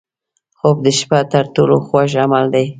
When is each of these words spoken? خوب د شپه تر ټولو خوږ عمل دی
خوب 0.59 0.77
د 0.85 0.87
شپه 0.99 1.19
تر 1.33 1.43
ټولو 1.55 1.75
خوږ 1.87 2.11
عمل 2.23 2.45
دی 2.53 2.65